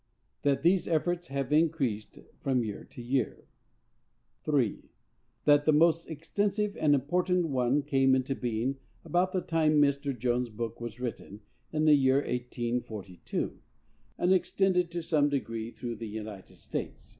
That 0.41 0.63
these 0.63 0.87
efforts 0.87 1.27
have 1.27 1.53
increased, 1.53 2.17
from 2.39 2.63
year 2.63 2.85
to 2.85 3.03
year. 3.03 3.45
3. 4.45 4.89
That 5.45 5.65
the 5.65 5.71
most 5.71 6.09
extensive 6.09 6.75
and 6.75 6.95
important 6.95 7.49
one 7.49 7.83
came 7.83 8.15
into 8.15 8.33
being 8.33 8.79
about 9.05 9.31
the 9.31 9.41
time 9.41 9.79
that 9.81 9.87
Mr. 10.01 10.17
Jones' 10.17 10.49
book 10.49 10.81
was 10.81 10.99
written, 10.99 11.41
in 11.71 11.85
the 11.85 11.93
year 11.93 12.15
1842, 12.15 13.59
and 14.17 14.33
extended 14.33 14.89
to 14.89 15.03
some 15.03 15.29
degree 15.29 15.69
through 15.69 15.97
the 15.97 16.07
United 16.07 16.55
States. 16.55 17.09